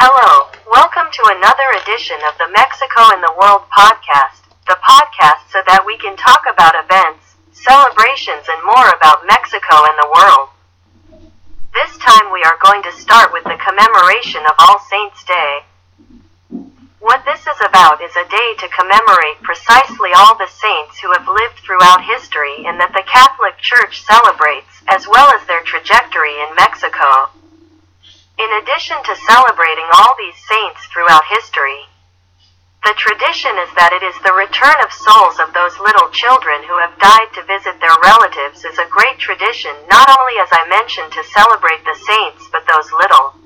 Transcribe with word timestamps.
Hello, 0.00 0.48
welcome 0.64 1.12
to 1.12 1.24
another 1.28 1.68
edition 1.76 2.16
of 2.24 2.32
the 2.40 2.48
Mexico 2.56 3.12
in 3.12 3.20
the 3.20 3.36
World 3.36 3.68
podcast, 3.68 4.48
the 4.64 4.80
podcast 4.80 5.44
so 5.52 5.60
that 5.68 5.84
we 5.84 6.00
can 6.00 6.16
talk 6.16 6.48
about 6.48 6.72
events, 6.72 7.36
celebrations, 7.52 8.48
and 8.48 8.64
more 8.64 8.88
about 8.96 9.28
Mexico 9.28 9.84
and 9.84 10.00
the 10.00 10.08
world. 10.08 10.48
This 11.76 12.00
time 12.00 12.32
we 12.32 12.40
are 12.48 12.56
going 12.64 12.80
to 12.88 12.96
start 12.96 13.28
with 13.28 13.44
the 13.44 13.60
commemoration 13.60 14.40
of 14.48 14.56
All 14.56 14.80
Saints' 14.88 15.20
Day. 15.28 15.68
What 17.04 17.28
this 17.28 17.44
is 17.44 17.60
about 17.60 18.00
is 18.00 18.16
a 18.16 18.24
day 18.24 18.56
to 18.56 18.72
commemorate 18.72 19.44
precisely 19.44 20.16
all 20.16 20.32
the 20.40 20.48
saints 20.48 20.96
who 21.04 21.12
have 21.12 21.28
lived 21.28 21.60
throughout 21.60 22.08
history 22.08 22.64
and 22.64 22.80
that 22.80 22.96
the 22.96 23.04
Catholic 23.04 23.60
Church 23.60 24.00
celebrates, 24.00 24.80
as 24.88 25.04
well 25.04 25.28
as 25.36 25.44
their 25.44 25.60
trajectory 25.60 26.40
in 26.40 26.56
Mexico. 26.56 27.36
In 28.40 28.50
addition 28.56 28.96
to 29.04 29.22
celebrating 29.28 29.84
all 29.92 30.16
these 30.16 30.40
saints 30.48 30.80
throughout 30.88 31.28
history, 31.28 31.84
the 32.80 32.96
tradition 32.96 33.52
is 33.60 33.68
that 33.76 33.92
it 33.92 34.00
is 34.00 34.16
the 34.24 34.32
return 34.32 34.80
of 34.80 34.88
souls 34.88 35.36
of 35.36 35.52
those 35.52 35.76
little 35.76 36.08
children 36.08 36.64
who 36.64 36.80
have 36.80 36.96
died 36.96 37.28
to 37.36 37.44
visit 37.44 37.76
their 37.84 38.00
relatives 38.00 38.64
is 38.64 38.80
a 38.80 38.88
great 38.88 39.20
tradition 39.20 39.76
not 39.92 40.08
only 40.08 40.40
as 40.40 40.48
I 40.56 40.64
mentioned 40.72 41.12
to 41.12 41.32
celebrate 41.36 41.84
the 41.84 42.00
saints 42.00 42.48
but 42.48 42.64
those 42.64 42.88
little 42.96 43.36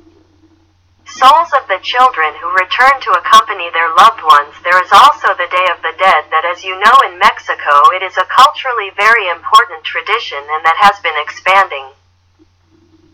souls 1.10 1.50
of 1.58 1.66
the 1.66 1.82
children 1.82 2.30
who 2.38 2.54
return 2.54 2.94
to 3.02 3.18
accompany 3.18 3.74
their 3.74 3.90
loved 3.98 4.22
ones. 4.22 4.54
There 4.62 4.78
is 4.78 4.94
also 4.94 5.34
the 5.34 5.50
Day 5.50 5.66
of 5.74 5.82
the 5.82 5.98
Dead 5.98 6.30
that 6.30 6.46
as 6.46 6.62
you 6.62 6.78
know 6.78 6.96
in 7.02 7.18
Mexico 7.18 7.90
it 7.98 8.06
is 8.06 8.14
a 8.14 8.30
culturally 8.30 8.94
very 8.94 9.26
important 9.26 9.82
tradition 9.82 10.38
and 10.38 10.62
that 10.62 10.78
has 10.78 11.02
been 11.02 11.18
expanding. 11.18 11.90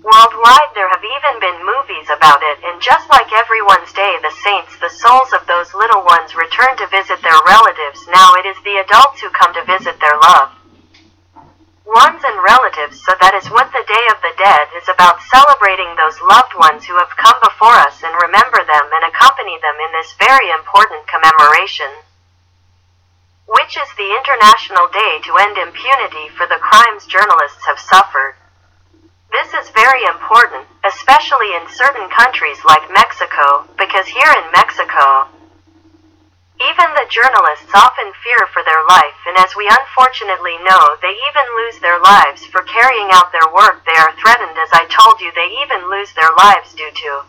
Worldwide 0.00 0.72
there 0.74 0.88
have 0.88 1.04
even 1.04 1.34
been 1.40 1.60
movies 1.60 2.09
about 2.09 2.40
it 2.40 2.59
and 2.64 2.80
just 2.80 3.09
like 3.10 3.28
everyone's 3.32 3.92
day 3.92 4.16
the 4.24 4.32
saints, 4.42 4.73
the 4.80 4.88
souls 4.88 5.32
of 5.36 5.46
those 5.46 5.73
little 5.76 6.04
ones 6.04 6.34
return 6.34 6.76
to 6.80 6.88
visit 6.88 7.20
their 7.20 7.40
relatives. 7.46 8.01
Now 8.09 8.32
it 8.40 8.48
is 8.48 8.57
the 8.65 8.80
adults 8.80 9.20
who 9.20 9.29
come 9.30 9.52
to 9.54 9.65
visit 9.65 10.01
their 10.01 10.16
love 10.16 10.57
ones 11.90 12.23
and 12.23 12.38
relatives 12.46 13.02
so 13.02 13.10
that 13.18 13.34
is 13.34 13.51
what 13.51 13.66
the 13.74 13.82
Day 13.82 14.07
of 14.15 14.23
the 14.23 14.34
Dead 14.38 14.66
is 14.79 14.87
about 14.87 15.18
celebrating 15.26 15.90
those 15.98 16.14
loved 16.23 16.54
ones 16.54 16.87
who 16.87 16.95
have 16.95 17.10
come 17.18 17.35
before 17.42 17.74
us 17.82 17.98
and 18.07 18.14
remember 18.14 18.62
them 18.62 18.87
and 18.95 19.10
accompany 19.10 19.59
them 19.59 19.74
in 19.74 19.90
this 19.98 20.14
very 20.14 20.54
important 20.54 21.02
commemoration 21.10 21.90
which 23.51 23.74
is 23.74 23.90
the 23.98 24.14
International 24.23 24.87
Day 24.95 25.18
to 25.26 25.35
End 25.42 25.59
Impunity 25.59 26.30
for 26.38 26.46
the 26.46 26.62
crimes 26.62 27.02
journalists 27.10 27.66
have 27.66 27.82
suffered. 27.82 28.38
Very 29.80 30.04
important, 30.04 30.68
especially 30.84 31.56
in 31.56 31.64
certain 31.73 32.04
countries 32.12 32.60
like 32.68 32.92
Mexico, 32.92 33.64
because 33.80 34.04
here 34.04 34.28
in 34.28 34.52
Mexico, 34.52 35.24
even 36.60 36.88
the 36.92 37.09
journalists 37.09 37.73
often 37.73 38.12
fear 38.20 38.45
for 38.52 38.60
their 38.60 38.84
life, 38.92 39.16
and 39.24 39.40
as 39.40 39.56
we 39.56 39.64
unfortunately 39.73 40.60
know, 40.68 40.84
they 41.01 41.16
even 41.16 41.46
lose 41.64 41.80
their 41.80 41.96
lives 41.96 42.45
for 42.52 42.60
carrying 42.68 43.08
out 43.16 43.32
their 43.32 43.48
work. 43.48 43.80
They 43.88 43.96
are 43.96 44.12
threatened, 44.20 44.52
as 44.60 44.68
I 44.76 44.84
told 44.92 45.16
you, 45.24 45.32
they 45.32 45.48
even 45.64 45.88
lose 45.88 46.12
their 46.12 46.28
lives 46.36 46.76
due 46.76 46.92
to 46.92 47.24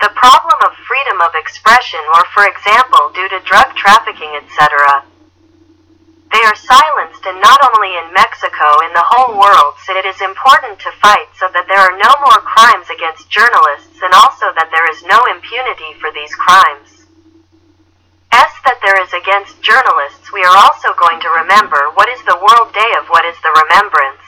the 0.00 0.16
problem 0.16 0.56
of 0.64 0.72
freedom 0.88 1.20
of 1.20 1.36
expression, 1.36 2.00
or 2.16 2.24
for 2.32 2.48
example, 2.48 3.12
due 3.12 3.28
to 3.28 3.44
drug 3.44 3.76
trafficking, 3.76 4.32
etc. 4.40 5.04
They 6.32 6.40
are 6.48 6.56
silenced, 6.56 7.28
and 7.28 7.31
not 7.42 7.58
only 7.74 7.90
in 7.98 8.14
Mexico, 8.14 8.66
in 8.86 8.94
the 8.94 9.02
whole 9.02 9.34
world, 9.34 9.74
so 9.82 9.90
it 9.98 10.06
is 10.06 10.22
important 10.22 10.78
to 10.78 10.94
fight 11.02 11.26
so 11.34 11.50
that 11.50 11.66
there 11.66 11.82
are 11.82 11.98
no 11.98 12.12
more 12.22 12.40
crimes 12.46 12.86
against 12.86 13.26
journalists 13.28 13.98
and 13.98 14.14
also 14.14 14.54
that 14.54 14.70
there 14.70 14.86
is 14.94 15.02
no 15.10 15.18
impunity 15.26 15.98
for 15.98 16.14
these 16.14 16.30
crimes. 16.38 17.02
S 18.30 18.54
that 18.64 18.78
there 18.80 18.96
is 19.02 19.12
against 19.12 19.60
journalists, 19.60 20.32
we 20.32 20.40
are 20.46 20.56
also 20.56 20.94
going 20.96 21.20
to 21.20 21.30
remember 21.42 21.90
what 21.98 22.08
is 22.08 22.22
the 22.24 22.38
World 22.38 22.72
Day 22.72 22.90
of 22.96 23.10
what 23.10 23.26
is 23.26 23.36
the 23.42 23.52
remembrance. 23.66 24.21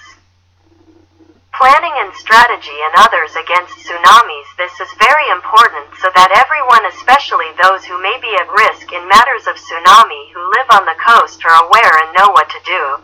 Planning 1.64 1.96
and 1.96 2.12
strategy 2.12 2.76
and 2.76 3.08
others 3.08 3.32
against 3.40 3.80
tsunamis, 3.80 4.48
this 4.60 4.76
is 4.84 5.00
very 5.00 5.24
important 5.32 5.96
so 5.96 6.12
that 6.12 6.36
everyone, 6.36 6.84
especially 6.92 7.48
those 7.56 7.88
who 7.88 7.96
may 8.04 8.12
be 8.20 8.28
at 8.36 8.52
risk 8.52 8.92
in 8.92 9.00
matters 9.08 9.48
of 9.48 9.56
tsunami 9.56 10.28
who 10.36 10.44
live 10.60 10.68
on 10.76 10.84
the 10.84 11.00
coast 11.00 11.40
are 11.40 11.64
aware 11.64 12.04
and 12.04 12.12
know 12.12 12.28
what 12.36 12.52
to 12.52 12.60
do. 12.68 13.00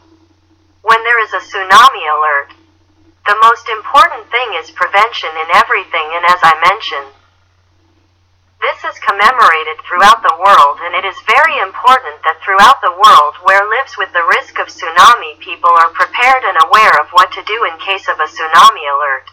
When 0.85 1.01
there 1.09 1.25
is 1.25 1.33
a 1.33 1.41
tsunami 1.41 2.05
alert, 2.05 2.53
the 3.25 3.41
most 3.41 3.65
important 3.73 4.29
thing 4.29 4.53
is 4.61 4.77
prevention 4.77 5.33
in 5.41 5.57
everything 5.57 6.13
and 6.21 6.29
as 6.29 6.45
I 6.45 6.53
mentioned, 6.61 7.17
this 8.81 8.97
is 8.97 9.05
commemorated 9.05 9.77
throughout 9.85 10.25
the 10.25 10.41
world 10.41 10.81
and 10.81 10.97
it 10.97 11.05
is 11.05 11.29
very 11.29 11.61
important 11.61 12.17
that 12.25 12.41
throughout 12.41 12.81
the 12.81 12.97
world 12.97 13.37
where 13.45 13.61
lives 13.69 13.93
with 14.01 14.09
the 14.17 14.25
risk 14.41 14.57
of 14.57 14.73
tsunami 14.73 15.37
people 15.45 15.69
are 15.69 15.93
prepared 15.93 16.41
and 16.49 16.57
aware 16.65 16.97
of 16.97 17.13
what 17.13 17.29
to 17.29 17.45
do 17.45 17.69
in 17.69 17.77
case 17.77 18.09
of 18.09 18.17
a 18.17 18.25
tsunami 18.25 18.85
alert. 18.89 19.29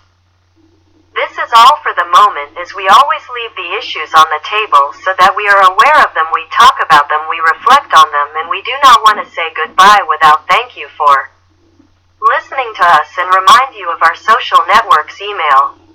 This 1.16 1.32
is 1.40 1.48
all 1.56 1.80
for 1.80 1.96
the 1.96 2.12
moment 2.12 2.60
as 2.60 2.76
we 2.76 2.92
always 2.92 3.24
leave 3.32 3.56
the 3.56 3.72
issues 3.80 4.12
on 4.12 4.28
the 4.28 4.44
table 4.44 4.92
so 5.08 5.16
that 5.16 5.32
we 5.32 5.48
are 5.48 5.64
aware 5.64 6.00
of 6.04 6.12
them, 6.12 6.28
we 6.36 6.44
talk 6.52 6.84
about 6.84 7.08
them, 7.08 7.32
we 7.32 7.40
reflect 7.40 7.96
on 7.96 8.12
them 8.12 8.30
and 8.44 8.52
we 8.52 8.60
do 8.68 8.76
not 8.84 9.00
want 9.08 9.24
to 9.24 9.32
say 9.32 9.48
goodbye 9.56 10.04
without 10.12 10.44
thank 10.52 10.76
you 10.76 10.92
for 11.00 11.32
listening 12.20 12.68
to 12.76 12.84
us 12.84 13.16
and 13.16 13.32
remind 13.32 13.80
you 13.80 13.88
of 13.96 14.04
our 14.04 14.18
social 14.20 14.60
networks 14.68 15.24
email. 15.24 15.87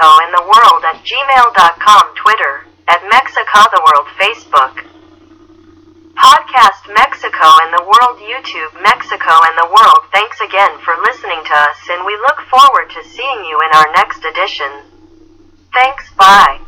Mexico 0.00 0.24
in 0.24 0.32
the 0.32 0.48
World 0.48 0.82
at 0.84 1.04
gmail.com, 1.04 2.14
Twitter, 2.16 2.64
at 2.88 3.02
Mexico 3.10 3.68
the 3.68 3.82
World, 3.84 4.08
Facebook. 4.16 4.88
Podcast 6.16 6.88
Mexico 6.94 7.44
in 7.64 7.70
the 7.76 7.84
World, 7.84 8.16
YouTube, 8.24 8.80
Mexico 8.80 9.30
and 9.44 9.58
the 9.58 9.68
World. 9.68 10.00
Thanks 10.10 10.40
again 10.40 10.78
for 10.80 10.96
listening 11.04 11.44
to 11.44 11.52
us, 11.52 11.76
and 11.90 12.06
we 12.06 12.16
look 12.16 12.40
forward 12.48 12.88
to 12.88 13.04
seeing 13.04 13.44
you 13.44 13.60
in 13.60 13.76
our 13.76 13.92
next 13.92 14.24
edition. 14.24 14.72
Thanks, 15.74 16.10
bye. 16.16 16.58